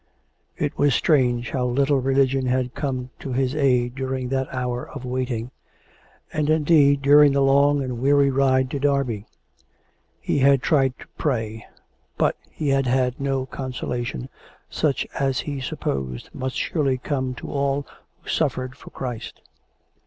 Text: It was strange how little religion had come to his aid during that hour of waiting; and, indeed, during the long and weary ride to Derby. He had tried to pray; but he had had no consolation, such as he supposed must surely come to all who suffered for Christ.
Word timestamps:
It 0.57 0.75
was 0.79 0.95
strange 0.95 1.51
how 1.51 1.67
little 1.67 1.99
religion 1.99 2.47
had 2.47 2.73
come 2.73 3.11
to 3.19 3.33
his 3.33 3.53
aid 3.55 3.93
during 3.93 4.29
that 4.29 4.51
hour 4.51 4.89
of 4.89 5.05
waiting; 5.05 5.51
and, 6.33 6.49
indeed, 6.49 7.03
during 7.03 7.33
the 7.33 7.43
long 7.43 7.83
and 7.83 7.99
weary 7.99 8.31
ride 8.31 8.71
to 8.71 8.79
Derby. 8.79 9.27
He 10.19 10.39
had 10.39 10.63
tried 10.63 10.97
to 10.97 11.05
pray; 11.19 11.67
but 12.17 12.35
he 12.49 12.69
had 12.69 12.87
had 12.87 13.19
no 13.21 13.45
consolation, 13.45 14.27
such 14.71 15.05
as 15.19 15.41
he 15.41 15.61
supposed 15.61 16.31
must 16.33 16.55
surely 16.55 16.97
come 16.97 17.35
to 17.35 17.51
all 17.51 17.85
who 18.21 18.27
suffered 18.27 18.75
for 18.75 18.89
Christ. 18.89 19.39